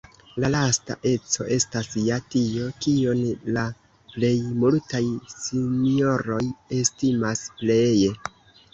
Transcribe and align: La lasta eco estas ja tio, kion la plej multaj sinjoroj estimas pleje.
La 0.43 0.47
lasta 0.51 0.95
eco 1.09 1.45
estas 1.55 1.89
ja 2.05 2.17
tio, 2.37 2.71
kion 2.87 3.23
la 3.59 3.67
plej 4.15 4.33
multaj 4.65 5.05
sinjoroj 5.37 6.43
estimas 6.83 7.49
pleje. 7.63 8.15